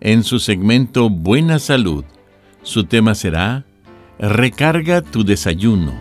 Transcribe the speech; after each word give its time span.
en 0.00 0.24
su 0.24 0.38
segmento 0.38 1.10
Buena 1.10 1.58
Salud. 1.58 2.04
Su 2.62 2.84
tema 2.84 3.14
será 3.14 3.64
Recarga 4.18 5.02
tu 5.02 5.24
desayuno. 5.24 5.94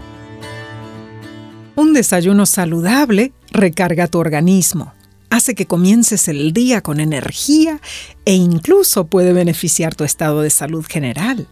Un 1.76 1.94
desayuno 1.94 2.48
saludable 2.48 3.32
recarga 3.52 4.08
tu 4.08 4.18
organismo, 4.18 4.94
hace 5.30 5.54
que 5.54 5.68
comiences 5.68 6.28
el 6.28 6.52
día 6.52 6.82
con 6.82 7.00
energía 7.00 7.80
e 8.26 8.34
incluso 8.34 9.06
puede 9.06 9.34
beneficiar 9.34 9.94
tu 9.94 10.04
estado 10.04 10.42
de 10.42 10.50
salud 10.50 10.86
general. 10.88 11.48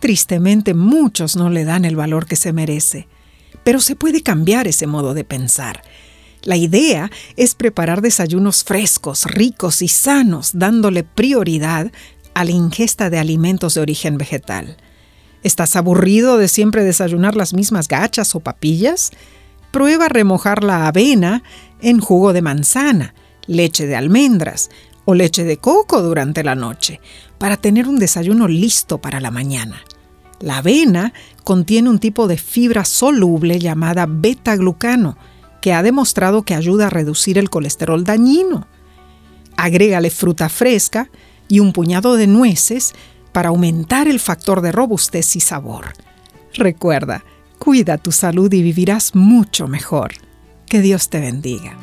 Tristemente 0.00 0.74
muchos 0.74 1.36
no 1.36 1.50
le 1.50 1.64
dan 1.64 1.84
el 1.84 1.94
valor 1.94 2.26
que 2.26 2.34
se 2.34 2.52
merece, 2.52 3.06
pero 3.62 3.78
se 3.78 3.94
puede 3.94 4.24
cambiar 4.24 4.66
ese 4.66 4.88
modo 4.88 5.14
de 5.14 5.22
pensar 5.22 5.82
la 6.44 6.56
idea 6.56 7.10
es 7.36 7.54
preparar 7.54 8.02
desayunos 8.02 8.64
frescos, 8.64 9.24
ricos 9.24 9.80
y 9.82 9.88
sanos, 9.88 10.50
dándole 10.54 11.04
prioridad 11.04 11.92
a 12.34 12.44
la 12.44 12.50
ingesta 12.50 13.10
de 13.10 13.18
alimentos 13.18 13.74
de 13.74 13.80
origen 13.80 14.18
vegetal. 14.18 14.76
¿Estás 15.42 15.76
aburrido 15.76 16.38
de 16.38 16.48
siempre 16.48 16.84
desayunar 16.84 17.36
las 17.36 17.54
mismas 17.54 17.88
gachas 17.88 18.34
o 18.34 18.40
papillas? 18.40 19.10
Prueba 19.70 20.08
remojar 20.08 20.64
la 20.64 20.86
avena 20.86 21.42
en 21.80 22.00
jugo 22.00 22.32
de 22.32 22.42
manzana, 22.42 23.14
leche 23.46 23.86
de 23.86 23.96
almendras 23.96 24.70
o 25.04 25.14
leche 25.14 25.44
de 25.44 25.56
coco 25.56 26.02
durante 26.02 26.44
la 26.44 26.54
noche 26.54 27.00
para 27.38 27.56
tener 27.56 27.88
un 27.88 27.98
desayuno 27.98 28.48
listo 28.48 28.98
para 28.98 29.20
la 29.20 29.30
mañana. 29.30 29.80
La 30.40 30.58
avena 30.58 31.12
contiene 31.44 31.88
un 31.88 31.98
tipo 31.98 32.26
de 32.26 32.36
fibra 32.36 32.84
soluble 32.84 33.58
llamada 33.58 34.06
beta-glucano, 34.08 35.16
que 35.62 35.72
ha 35.72 35.82
demostrado 35.82 36.42
que 36.42 36.54
ayuda 36.54 36.88
a 36.88 36.90
reducir 36.90 37.38
el 37.38 37.48
colesterol 37.48 38.04
dañino. 38.04 38.66
Agrégale 39.56 40.10
fruta 40.10 40.48
fresca 40.50 41.08
y 41.48 41.60
un 41.60 41.72
puñado 41.72 42.16
de 42.16 42.26
nueces 42.26 42.92
para 43.30 43.50
aumentar 43.50 44.08
el 44.08 44.18
factor 44.20 44.60
de 44.60 44.72
robustez 44.72 45.36
y 45.36 45.40
sabor. 45.40 45.94
Recuerda, 46.54 47.24
cuida 47.58 47.96
tu 47.96 48.10
salud 48.10 48.52
y 48.52 48.60
vivirás 48.60 49.14
mucho 49.14 49.68
mejor. 49.68 50.12
Que 50.66 50.80
Dios 50.80 51.08
te 51.08 51.20
bendiga. 51.20 51.76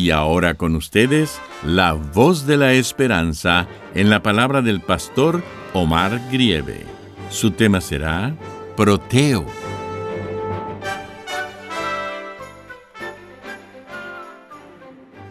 Y 0.00 0.12
ahora 0.12 0.54
con 0.54 0.76
ustedes, 0.76 1.32
la 1.62 1.92
voz 1.92 2.46
de 2.46 2.56
la 2.56 2.72
esperanza 2.72 3.68
en 3.94 4.08
la 4.08 4.22
palabra 4.22 4.62
del 4.62 4.80
pastor 4.80 5.44
Omar 5.74 6.26
Grieve. 6.32 6.86
Su 7.28 7.50
tema 7.50 7.82
será 7.82 8.34
Proteo. 8.78 9.44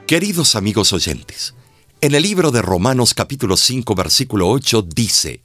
Queridos 0.06 0.56
amigos 0.56 0.94
oyentes, 0.94 1.56
en 2.02 2.14
el 2.14 2.22
libro 2.22 2.52
de 2.52 2.62
Romanos 2.62 3.16
capítulo 3.16 3.58
5 3.58 3.96
versículo 3.96 4.50
8 4.50 4.84
dice, 4.84 5.42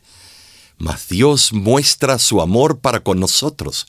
Mas 0.77 1.09
Dios 1.09 1.55
muestra 1.55 2.19
su 2.19 2.43
amor 2.43 2.81
para 2.81 3.01
con 3.01 3.21
nosotros, 3.21 3.87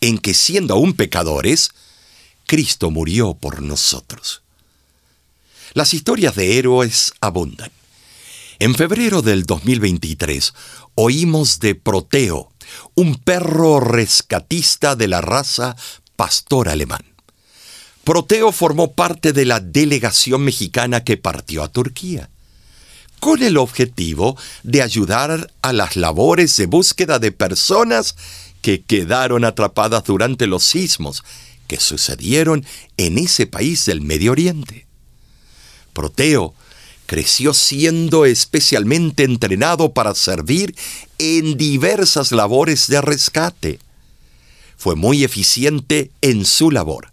en 0.00 0.18
que 0.18 0.34
siendo 0.34 0.74
aún 0.74 0.94
pecadores, 0.94 1.70
Cristo 2.48 2.90
murió 2.90 3.34
por 3.34 3.62
nosotros. 3.62 4.42
Las 5.74 5.94
historias 5.94 6.34
de 6.34 6.58
héroes 6.58 7.14
abundan. 7.22 7.70
En 8.58 8.74
febrero 8.74 9.22
del 9.22 9.44
2023 9.44 10.52
oímos 10.96 11.60
de 11.60 11.74
Proteo, 11.74 12.52
un 12.94 13.16
perro 13.16 13.80
rescatista 13.80 14.96
de 14.96 15.08
la 15.08 15.22
raza 15.22 15.74
pastor 16.14 16.68
alemán. 16.68 17.02
Proteo 18.04 18.52
formó 18.52 18.92
parte 18.92 19.32
de 19.32 19.46
la 19.46 19.60
delegación 19.60 20.42
mexicana 20.42 21.04
que 21.04 21.16
partió 21.16 21.62
a 21.62 21.72
Turquía, 21.72 22.28
con 23.18 23.42
el 23.42 23.56
objetivo 23.56 24.36
de 24.64 24.82
ayudar 24.82 25.50
a 25.62 25.72
las 25.72 25.96
labores 25.96 26.54
de 26.58 26.66
búsqueda 26.66 27.18
de 27.18 27.32
personas 27.32 28.14
que 28.60 28.82
quedaron 28.82 29.46
atrapadas 29.46 30.04
durante 30.04 30.46
los 30.46 30.64
sismos 30.64 31.24
que 31.66 31.80
sucedieron 31.80 32.66
en 32.98 33.16
ese 33.16 33.46
país 33.46 33.86
del 33.86 34.02
Medio 34.02 34.32
Oriente. 34.32 34.91
Proteo 35.92 36.54
creció 37.12 37.52
siendo 37.52 38.24
especialmente 38.24 39.24
entrenado 39.24 39.92
para 39.92 40.14
servir 40.14 40.74
en 41.18 41.58
diversas 41.58 42.32
labores 42.32 42.86
de 42.86 43.02
rescate. 43.02 43.78
Fue 44.78 44.96
muy 44.96 45.22
eficiente 45.22 46.10
en 46.22 46.46
su 46.46 46.70
labor, 46.70 47.12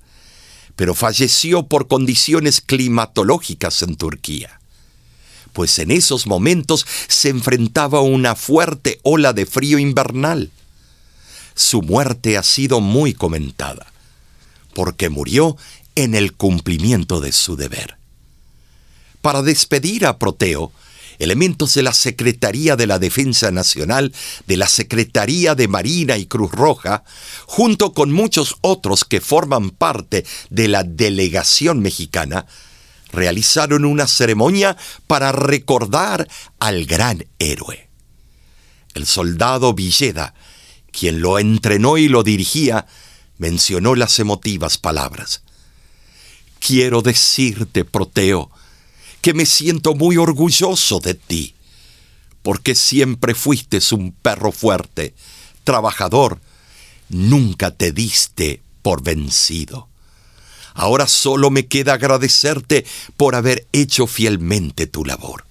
pero 0.77 0.95
falleció 0.95 1.63
por 1.63 1.89
condiciones 1.89 2.61
climatológicas 2.61 3.81
en 3.81 3.97
Turquía, 3.97 4.61
pues 5.51 5.77
en 5.79 5.91
esos 5.91 6.25
momentos 6.25 6.85
se 7.09 7.27
enfrentaba 7.27 7.99
a 7.99 8.03
una 8.03 8.35
fuerte 8.35 9.01
ola 9.03 9.33
de 9.33 9.45
frío 9.45 9.77
invernal. 9.79 10.49
Su 11.55 11.81
muerte 11.81 12.37
ha 12.37 12.43
sido 12.43 12.79
muy 12.79 13.13
comentada, 13.13 13.91
porque 14.73 15.09
murió 15.09 15.57
en 15.95 16.15
el 16.15 16.31
cumplimiento 16.31 17.19
de 17.19 17.33
su 17.33 17.57
deber 17.57 17.98
para 19.21 19.41
despedir 19.41 20.05
a 20.05 20.17
Proteo, 20.17 20.71
elementos 21.19 21.73
de 21.73 21.83
la 21.83 21.93
Secretaría 21.93 22.75
de 22.75 22.87
la 22.87 22.97
Defensa 22.97 23.51
Nacional, 23.51 24.13
de 24.47 24.57
la 24.57 24.67
Secretaría 24.67 25.53
de 25.53 25.67
Marina 25.67 26.17
y 26.17 26.25
Cruz 26.25 26.51
Roja, 26.51 27.03
junto 27.45 27.93
con 27.93 28.11
muchos 28.11 28.55
otros 28.61 29.03
que 29.03 29.21
forman 29.21 29.69
parte 29.69 30.25
de 30.49 30.67
la 30.69 30.83
delegación 30.83 31.81
mexicana, 31.81 32.45
realizaron 33.11 33.85
una 33.85 34.07
ceremonia 34.07 34.77
para 35.07 35.31
recordar 35.31 36.27
al 36.59 36.85
gran 36.85 37.25
héroe. 37.37 37.89
El 38.93 39.05
soldado 39.05 39.73
Villeda, 39.73 40.33
quien 40.91 41.21
lo 41.21 41.37
entrenó 41.37 41.97
y 41.97 42.07
lo 42.07 42.23
dirigía, 42.23 42.87
mencionó 43.37 43.95
las 43.95 44.19
emotivas 44.19 44.77
palabras. 44.77 45.43
Quiero 46.59 47.01
decirte, 47.01 47.85
Proteo, 47.85 48.51
que 49.21 49.33
me 49.33 49.45
siento 49.45 49.95
muy 49.95 50.17
orgulloso 50.17 50.99
de 50.99 51.13
ti, 51.13 51.55
porque 52.41 52.75
siempre 52.75 53.35
fuiste 53.35 53.79
un 53.91 54.11
perro 54.11 54.51
fuerte, 54.51 55.13
trabajador, 55.63 56.39
nunca 57.09 57.71
te 57.71 57.91
diste 57.91 58.61
por 58.81 59.03
vencido. 59.03 59.87
Ahora 60.73 61.07
solo 61.07 61.49
me 61.49 61.67
queda 61.67 61.93
agradecerte 61.93 62.85
por 63.17 63.35
haber 63.35 63.67
hecho 63.73 64.07
fielmente 64.07 64.87
tu 64.87 65.03
labor. 65.03 65.45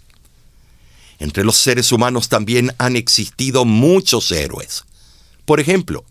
Entre 1.18 1.44
los 1.44 1.56
seres 1.56 1.92
humanos 1.92 2.28
también 2.28 2.74
han 2.78 2.96
existido 2.96 3.64
muchos 3.64 4.30
héroes. 4.30 4.84
Por 5.44 5.60
ejemplo, 5.60 6.04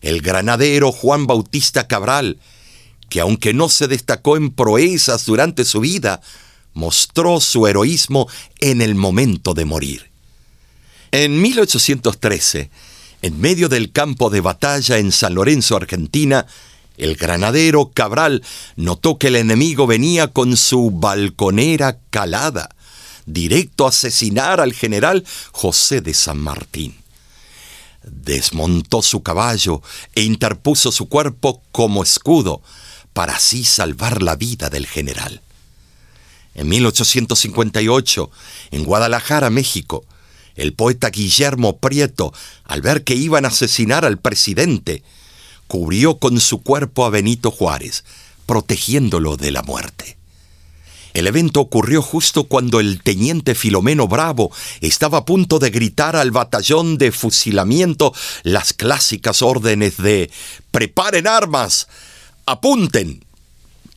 el 0.00 0.22
granadero 0.22 0.92
Juan 0.92 1.26
Bautista 1.26 1.88
Cabral, 1.88 2.38
que 3.08 3.20
aunque 3.20 3.52
no 3.52 3.68
se 3.68 3.88
destacó 3.88 4.36
en 4.36 4.50
proezas 4.50 5.26
durante 5.26 5.64
su 5.64 5.80
vida, 5.80 6.22
mostró 6.74 7.40
su 7.40 7.66
heroísmo 7.66 8.28
en 8.60 8.80
el 8.82 8.94
momento 8.94 9.54
de 9.54 9.64
morir. 9.64 10.10
En 11.10 11.40
1813, 11.40 12.70
en 13.22 13.40
medio 13.40 13.68
del 13.68 13.92
campo 13.92 14.30
de 14.30 14.40
batalla 14.40 14.98
en 14.98 15.12
San 15.12 15.34
Lorenzo, 15.34 15.76
Argentina, 15.76 16.46
el 16.96 17.16
granadero 17.16 17.90
Cabral 17.92 18.42
notó 18.76 19.18
que 19.18 19.28
el 19.28 19.36
enemigo 19.36 19.86
venía 19.86 20.28
con 20.28 20.56
su 20.56 20.90
balconera 20.90 21.98
calada, 22.10 22.74
directo 23.26 23.86
a 23.86 23.90
asesinar 23.90 24.60
al 24.60 24.72
general 24.72 25.24
José 25.52 26.00
de 26.00 26.14
San 26.14 26.38
Martín. 26.38 26.96
Desmontó 28.02 29.02
su 29.02 29.22
caballo 29.22 29.82
e 30.14 30.22
interpuso 30.22 30.90
su 30.90 31.08
cuerpo 31.08 31.62
como 31.70 32.02
escudo 32.02 32.62
para 33.12 33.36
así 33.36 33.64
salvar 33.64 34.22
la 34.22 34.36
vida 34.36 34.70
del 34.70 34.86
general. 34.86 35.40
En 36.54 36.68
1858, 36.68 38.30
en 38.72 38.84
Guadalajara, 38.84 39.50
México, 39.50 40.04
el 40.54 40.74
poeta 40.74 41.10
Guillermo 41.10 41.78
Prieto, 41.78 42.32
al 42.64 42.82
ver 42.82 43.04
que 43.04 43.14
iban 43.14 43.44
a 43.44 43.48
asesinar 43.48 44.04
al 44.04 44.18
presidente, 44.18 45.02
cubrió 45.66 46.18
con 46.18 46.40
su 46.40 46.62
cuerpo 46.62 47.06
a 47.06 47.10
Benito 47.10 47.50
Juárez, 47.50 48.04
protegiéndolo 48.46 49.36
de 49.36 49.50
la 49.50 49.62
muerte. 49.62 50.18
El 51.14 51.26
evento 51.26 51.60
ocurrió 51.60 52.00
justo 52.00 52.44
cuando 52.44 52.80
el 52.80 53.02
teniente 53.02 53.54
Filomeno 53.54 54.08
Bravo 54.08 54.50
estaba 54.80 55.18
a 55.18 55.24
punto 55.24 55.58
de 55.58 55.70
gritar 55.70 56.16
al 56.16 56.30
batallón 56.30 56.96
de 56.96 57.12
fusilamiento 57.12 58.14
las 58.44 58.72
clásicas 58.72 59.42
órdenes 59.42 59.98
de 59.98 60.30
¡Preparen 60.70 61.26
armas! 61.26 61.88
¡Apunten! 62.46 63.24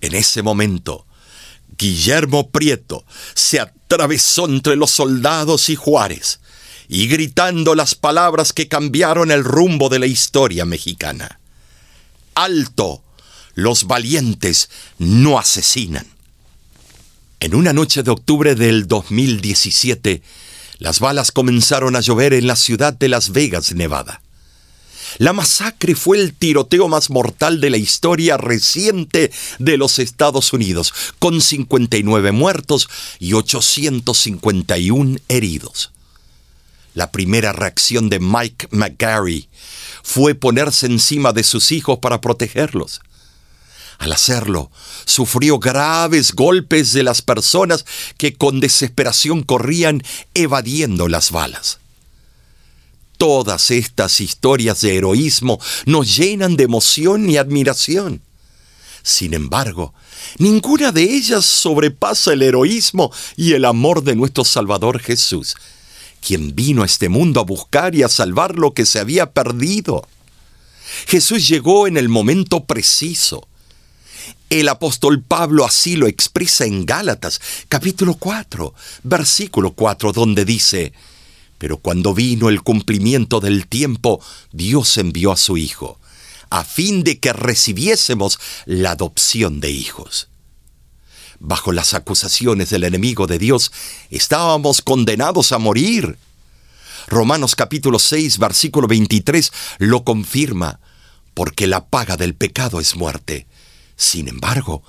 En 0.01 0.13
ese 0.13 0.41
momento, 0.41 1.04
Guillermo 1.77 2.49
Prieto 2.49 3.05
se 3.33 3.59
atravesó 3.59 4.45
entre 4.45 4.75
los 4.75 4.91
soldados 4.91 5.69
y 5.69 5.75
Juárez, 5.75 6.39
y 6.87 7.07
gritando 7.07 7.75
las 7.75 7.95
palabras 7.95 8.53
que 8.53 8.67
cambiaron 8.67 9.31
el 9.31 9.43
rumbo 9.43 9.89
de 9.89 9.99
la 9.99 10.05
historia 10.05 10.65
mexicana. 10.65 11.39
¡Alto! 12.35 13.01
Los 13.55 13.85
valientes 13.85 14.69
no 14.99 15.39
asesinan. 15.39 16.05
En 17.39 17.55
una 17.55 17.73
noche 17.73 18.03
de 18.03 18.11
octubre 18.11 18.55
del 18.55 18.87
2017, 18.87 20.21
las 20.79 20.99
balas 20.99 21.31
comenzaron 21.31 21.95
a 21.95 22.01
llover 22.01 22.33
en 22.33 22.47
la 22.47 22.55
ciudad 22.55 22.93
de 22.93 23.07
Las 23.07 23.31
Vegas, 23.31 23.73
Nevada. 23.73 24.21
La 25.17 25.31
masacre 25.31 25.95
fue 25.95 26.19
el 26.19 26.33
tiroteo 26.33 26.89
más 26.89 27.09
mortal 27.09 27.61
de 27.61 27.69
la 27.69 27.77
historia 27.77 28.35
reciente 28.37 29.31
de 29.59 29.77
los 29.77 29.99
Estados 29.99 30.51
Unidos, 30.51 30.93
con 31.19 31.41
59 31.41 32.31
muertos 32.33 32.89
y 33.19 33.33
851 33.33 35.17
heridos. 35.29 35.91
La 36.93 37.11
primera 37.11 37.53
reacción 37.53 38.09
de 38.09 38.19
Mike 38.19 38.69
McGarry 38.71 39.47
fue 40.03 40.35
ponerse 40.35 40.85
encima 40.85 41.31
de 41.31 41.43
sus 41.43 41.71
hijos 41.71 41.99
para 41.99 42.19
protegerlos. 42.19 43.01
Al 43.97 44.11
hacerlo, 44.11 44.69
sufrió 45.05 45.59
graves 45.59 46.33
golpes 46.33 46.91
de 46.91 47.03
las 47.03 47.21
personas 47.21 47.85
que 48.17 48.33
con 48.33 48.59
desesperación 48.59 49.43
corrían 49.43 50.03
evadiendo 50.33 51.07
las 51.07 51.31
balas. 51.31 51.79
Todas 53.17 53.71
estas 53.71 54.19
historias 54.19 54.81
de 54.81 54.97
heroísmo 54.97 55.59
nos 55.85 56.17
llenan 56.17 56.57
de 56.57 56.65
emoción 56.65 57.29
y 57.29 57.37
admiración. 57.37 58.21
Sin 59.03 59.33
embargo, 59.33 59.93
ninguna 60.39 60.91
de 60.91 61.03
ellas 61.03 61.45
sobrepasa 61.45 62.33
el 62.33 62.41
heroísmo 62.41 63.11
y 63.37 63.53
el 63.53 63.65
amor 63.65 64.03
de 64.03 64.15
nuestro 64.15 64.43
Salvador 64.43 64.99
Jesús, 64.99 65.55
quien 66.21 66.55
vino 66.55 66.81
a 66.81 66.87
este 66.87 67.07
mundo 67.07 67.39
a 67.39 67.43
buscar 67.43 67.93
y 67.93 68.03
a 68.03 68.09
salvar 68.09 68.55
lo 68.55 68.73
que 68.73 68.85
se 68.85 68.99
había 68.99 69.31
perdido. 69.31 70.07
Jesús 71.07 71.47
llegó 71.47 71.87
en 71.87 71.97
el 71.97 72.09
momento 72.09 72.65
preciso. 72.65 73.47
El 74.49 74.67
apóstol 74.69 75.21
Pablo 75.21 75.65
así 75.65 75.95
lo 75.95 76.07
expresa 76.07 76.65
en 76.65 76.85
Gálatas, 76.85 77.39
capítulo 77.69 78.15
4, 78.15 78.73
versículo 79.03 79.71
4, 79.73 80.13
donde 80.13 80.45
dice, 80.45 80.93
Pero 81.57 81.77
cuando 81.77 82.13
vino 82.13 82.49
el 82.49 82.61
cumplimiento 82.61 83.39
del 83.39 83.67
tiempo, 83.67 84.21
Dios 84.51 84.97
envió 84.97 85.31
a 85.31 85.37
su 85.37 85.57
Hijo, 85.57 85.99
a 86.49 86.63
fin 86.63 87.03
de 87.03 87.19
que 87.19 87.33
recibiésemos 87.33 88.39
la 88.65 88.91
adopción 88.91 89.59
de 89.59 89.71
hijos 89.71 90.29
bajo 91.39 91.71
las 91.71 91.93
acusaciones 91.93 92.69
del 92.69 92.83
enemigo 92.83 93.27
de 93.27 93.37
Dios, 93.37 93.71
estábamos 94.09 94.81
condenados 94.81 95.51
a 95.51 95.57
morir. 95.57 96.17
Romanos 97.07 97.55
capítulo 97.55 97.99
6, 97.99 98.39
versículo 98.39 98.87
23 98.87 99.51
lo 99.79 100.03
confirma, 100.03 100.79
porque 101.33 101.67
la 101.67 101.85
paga 101.85 102.17
del 102.17 102.33
pecado 102.33 102.79
es 102.79 102.95
muerte. 102.95 103.45
Sin 103.97 104.27
embargo, 104.27 104.83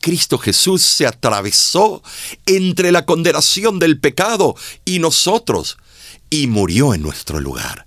Cristo 0.00 0.38
Jesús 0.38 0.82
se 0.82 1.06
atravesó 1.06 2.02
entre 2.46 2.92
la 2.92 3.06
condenación 3.06 3.78
del 3.78 3.98
pecado 3.98 4.54
y 4.84 4.98
nosotros, 4.98 5.78
y 6.32 6.46
murió 6.46 6.94
en 6.94 7.02
nuestro 7.02 7.40
lugar. 7.40 7.86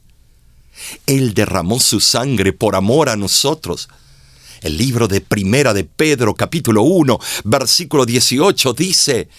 Él 1.07 1.33
derramó 1.33 1.80
su 1.80 2.00
sangre 2.00 2.53
por 2.53 2.75
amor 2.75 3.09
a 3.09 3.15
nosotros, 3.15 3.89
el 4.62 4.77
libro 4.77 5.07
de 5.07 5.19
Primera 5.19 5.74
de 5.74 5.83
Pedro 5.83 6.36
capítulo 6.36 6.83
1 6.83 7.19
versículo 7.44 8.06
18 8.06 8.74
dice, 8.74 9.30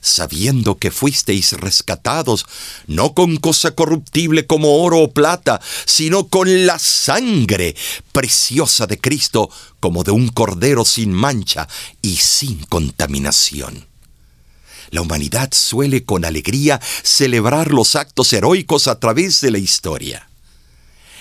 sabiendo 0.00 0.78
que 0.78 0.90
fuisteis 0.90 1.52
rescatados, 1.52 2.44
no 2.88 3.14
con 3.14 3.36
cosa 3.36 3.70
corruptible 3.70 4.48
como 4.48 4.82
oro 4.82 4.98
o 4.98 5.12
plata, 5.12 5.60
sino 5.84 6.26
con 6.26 6.66
la 6.66 6.80
sangre 6.80 7.76
preciosa 8.10 8.88
de 8.88 8.98
Cristo, 8.98 9.48
como 9.78 10.02
de 10.02 10.10
un 10.10 10.26
cordero 10.26 10.84
sin 10.84 11.12
mancha 11.12 11.68
y 12.02 12.16
sin 12.16 12.64
contaminación. 12.64 13.86
La 14.90 15.00
humanidad 15.00 15.50
suele 15.52 16.04
con 16.04 16.24
alegría 16.24 16.80
celebrar 17.02 17.72
los 17.72 17.96
actos 17.96 18.32
heroicos 18.32 18.88
a 18.88 18.98
través 18.98 19.40
de 19.40 19.50
la 19.50 19.58
historia. 19.58 20.28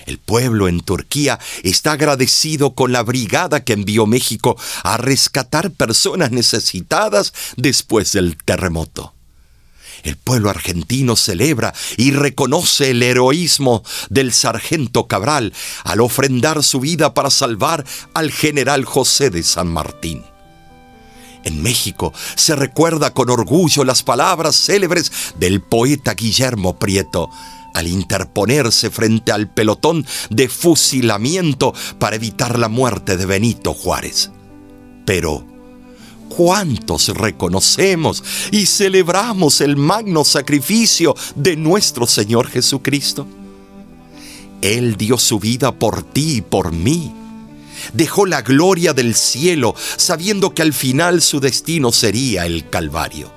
El 0.05 0.19
pueblo 0.19 0.67
en 0.67 0.81
Turquía 0.81 1.39
está 1.63 1.93
agradecido 1.93 2.75
con 2.75 2.91
la 2.91 3.01
brigada 3.01 3.63
que 3.63 3.73
envió 3.73 4.05
México 4.05 4.55
a 4.83 4.97
rescatar 4.97 5.71
personas 5.71 6.31
necesitadas 6.31 7.33
después 7.57 8.11
del 8.11 8.37
terremoto. 8.37 9.13
El 10.03 10.17
pueblo 10.17 10.51
argentino 10.51 11.15
celebra 11.15 11.73
y 11.97 12.11
reconoce 12.11 12.91
el 12.91 13.01
heroísmo 13.01 13.83
del 14.09 14.33
sargento 14.33 15.07
Cabral 15.07 15.53
al 15.83 16.01
ofrendar 16.01 16.63
su 16.63 16.79
vida 16.79 17.15
para 17.15 17.31
salvar 17.31 17.83
al 18.13 18.31
general 18.31 18.85
José 18.85 19.31
de 19.31 19.41
San 19.41 19.67
Martín. 19.67 20.23
En 21.45 21.61
México 21.61 22.11
se 22.35 22.55
recuerda 22.55 23.13
con 23.13 23.29
orgullo 23.29 23.85
las 23.85 24.03
palabras 24.03 24.55
célebres 24.55 25.11
del 25.39 25.61
poeta 25.61 26.15
Guillermo 26.15 26.77
Prieto, 26.77 27.29
al 27.75 27.87
interponerse 27.87 28.89
frente 28.89 29.31
al 29.31 29.49
pelotón 29.49 30.05
de 30.29 30.49
fusilamiento 30.49 31.73
para 31.99 32.15
evitar 32.15 32.57
la 32.57 32.67
muerte 32.67 33.15
de 33.15 33.25
Benito 33.27 33.73
Juárez. 33.73 34.31
Pero, 35.05 35.45
¿cuántos 36.29 37.09
reconocemos 37.09 38.23
y 38.51 38.65
celebramos 38.65 39.61
el 39.61 39.77
magno 39.77 40.23
sacrificio 40.23 41.15
de 41.35 41.55
nuestro 41.55 42.07
Señor 42.07 42.47
Jesucristo? 42.47 43.27
Él 44.61 44.95
dio 44.97 45.19
su 45.19 45.39
vida 45.39 45.71
por 45.73 46.01
ti 46.01 46.37
y 46.37 46.41
por 46.41 46.71
mí. 46.71 47.13
Dejó 47.93 48.25
la 48.25 48.41
gloria 48.41 48.93
del 48.93 49.15
cielo 49.15 49.75
sabiendo 49.97 50.53
que 50.53 50.61
al 50.61 50.73
final 50.73 51.21
su 51.21 51.39
destino 51.39 51.91
sería 51.91 52.45
el 52.45 52.69
Calvario. 52.69 53.31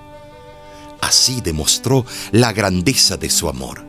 Así 1.01 1.41
demostró 1.41 2.05
la 2.33 2.53
grandeza 2.53 3.17
de 3.17 3.31
su 3.31 3.49
amor. 3.49 3.85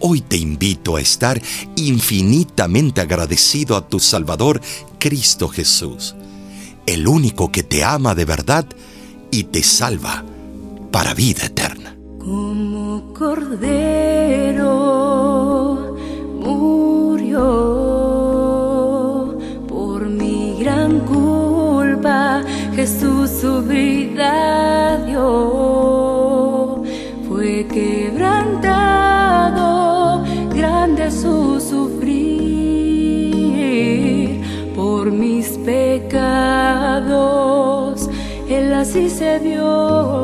Hoy 0.00 0.20
te 0.20 0.36
invito 0.36 0.96
a 0.96 1.00
estar 1.00 1.40
infinitamente 1.76 3.00
agradecido 3.00 3.76
a 3.76 3.88
tu 3.88 3.98
Salvador 3.98 4.60
Cristo 4.98 5.48
Jesús, 5.48 6.14
el 6.86 7.08
único 7.08 7.50
que 7.50 7.62
te 7.62 7.82
ama 7.82 8.14
de 8.14 8.24
verdad 8.24 8.66
y 9.30 9.44
te 9.44 9.62
salva 9.62 10.24
para 10.90 11.14
vida 11.14 11.46
eterna. 11.46 11.96
Como 12.18 13.14
cordero 13.14 15.05
su 23.46 23.62
vida 23.62 24.98
dio. 25.06 26.82
Fue 27.28 27.64
quebrantado, 27.76 30.24
grande 30.52 31.12
su 31.12 31.60
sufrir 31.60 32.10
por 34.74 35.12
mis 35.12 35.46
pecados, 35.58 36.18
él 38.48 38.74
así 38.74 39.08
se 39.08 39.38
dio 39.38 40.15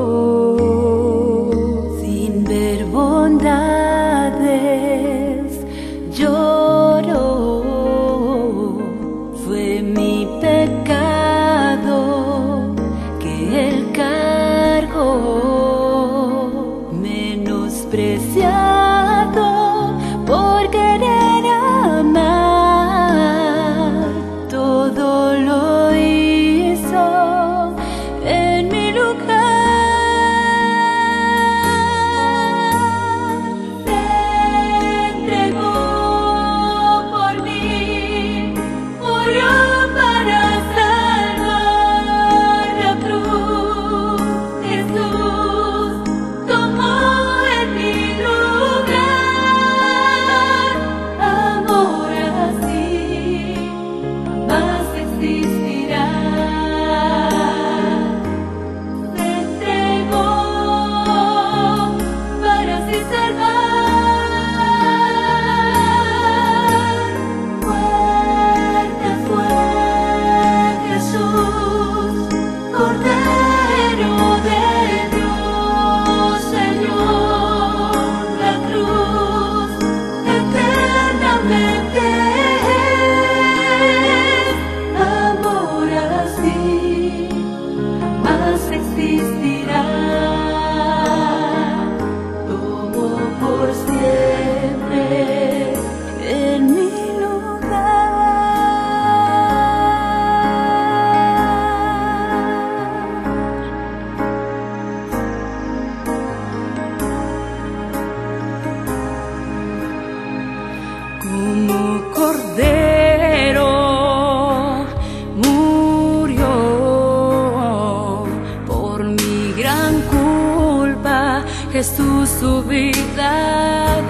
Jesús 121.83 122.29
su 122.39 122.63
vida 122.63 124.01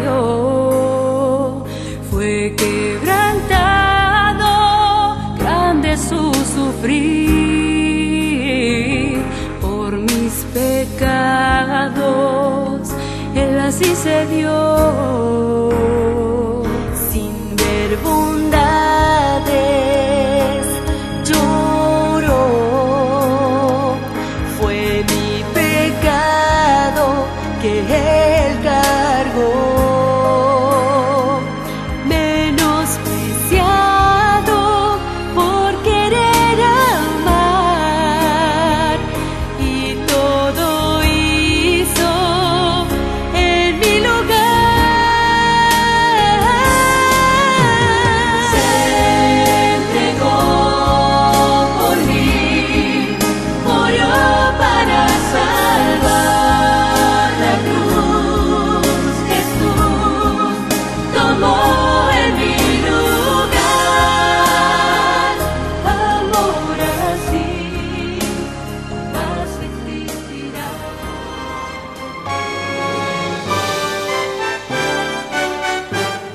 fue 2.11 2.55
quebrantado 2.55 3.17
grande 5.39 5.97
su 5.97 6.35
sufrir 6.55 7.63
por 9.63 9.97
mis 9.97 10.45
pecados. 10.53 11.71
Él 13.35 13.59
así 13.59 13.97
se 13.97 14.27
dio 14.27 15.22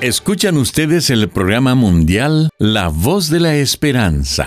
Escuchan 0.00 0.56
ustedes 0.58 1.10
el 1.10 1.28
programa 1.28 1.74
mundial 1.74 2.50
La 2.56 2.86
Voz 2.86 3.30
de 3.30 3.40
la 3.40 3.56
Esperanza. 3.56 4.46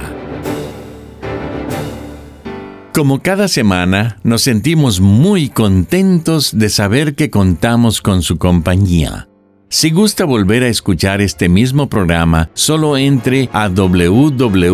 Como 2.93 3.22
cada 3.22 3.50
semana, 3.50 4.17
nos 4.24 4.43
sentimos 4.43 5.01
muy 5.01 5.50
contentos 5.50 6.58
de 6.58 6.70
saber 6.70 7.15
que 7.15 7.29
contamos 7.29 8.01
con 8.01 8.22
su 8.22 8.38
compañía. 8.38 9.27
Si 9.67 9.91
gusta 9.91 10.24
volver 10.24 10.63
a 10.63 10.70
escuchar 10.70 11.20
este 11.20 11.50
mismo 11.50 11.89
programa, 11.89 12.50
solo 12.53 12.96
entre 12.96 13.50
a 13.51 13.67
www.lavoz.org. 13.67 14.72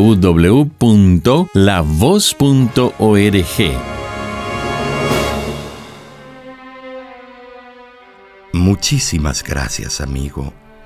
Muchísimas 8.53 9.43
gracias, 9.43 10.01
amigo, 10.01 10.53